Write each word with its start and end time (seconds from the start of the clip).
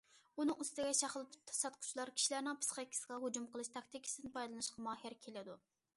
ئۇنىڭ 0.43 0.61
ئۈستىگە 0.63 0.93
شاخلىتىپ 0.99 1.51
ساتقۇچىلار 1.57 2.11
كىشىلەرنىڭ 2.21 2.59
پىسخىكىسىغا 2.63 3.21
ھۇجۇم 3.27 3.45
قىلىش 3.53 3.73
تاكتىكىسىدىن 3.77 4.37
پايدىلىنىشقا 4.39 4.87
ماھىر 4.89 5.21
كېلىدۇ. 5.29 5.61